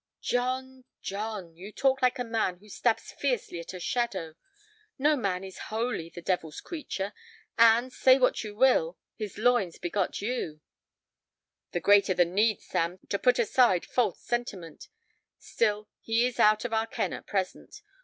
"John, 0.23 0.85
John, 1.03 1.55
you 1.55 1.71
talk 1.71 2.01
like 2.01 2.17
a 2.17 2.23
man 2.23 2.57
who 2.57 2.69
stabs 2.69 3.11
fiercely 3.11 3.59
at 3.59 3.71
a 3.75 3.79
shadow. 3.79 4.33
No 4.97 5.15
man 5.15 5.43
is 5.43 5.59
wholly 5.69 6.09
the 6.09 6.23
devil's 6.23 6.59
creature, 6.59 7.13
and, 7.55 7.93
say 7.93 8.17
what 8.17 8.43
you 8.43 8.55
will, 8.55 8.97
his 9.15 9.37
loins 9.37 9.77
begot 9.77 10.19
you." 10.19 10.61
"The 11.71 11.81
greater 11.81 12.15
the 12.15 12.25
need, 12.25 12.63
Sam, 12.63 12.97
to 13.09 13.19
put 13.19 13.37
aside 13.37 13.85
false 13.85 14.19
sentiment. 14.23 14.87
Still, 15.37 15.87
he 15.99 16.25
is 16.25 16.39
out 16.39 16.65
of 16.65 16.73
our 16.73 16.87
ken 16.87 17.13
at 17.13 17.27
present. 17.27 17.83